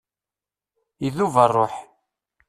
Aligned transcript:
Idub 1.05 1.33
rruḥ! 1.47 1.75